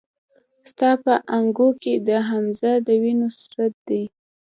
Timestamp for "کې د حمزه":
1.81-2.71